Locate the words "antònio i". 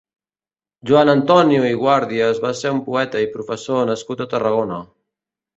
1.13-1.77